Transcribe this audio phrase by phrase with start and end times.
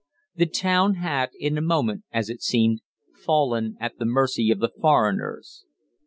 [0.33, 2.81] The town had, in a moment, as it seemed,
[3.13, 5.65] fallen at the mercy of the foreigners.